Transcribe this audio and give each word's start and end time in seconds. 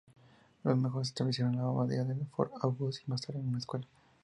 Los 0.63 0.75
monjes 0.79 1.09
establecieron 1.09 1.57
la 1.57 1.61
abadía 1.61 2.03
de 2.03 2.15
Fort 2.35 2.51
August 2.63 3.03
y 3.07 3.11
más 3.11 3.21
tarde 3.21 3.39
una 3.39 3.59
escuela. 3.59 3.85